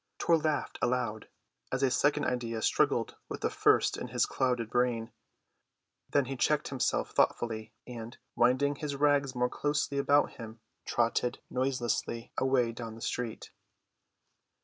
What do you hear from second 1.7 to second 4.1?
as a second idea struggled with the first in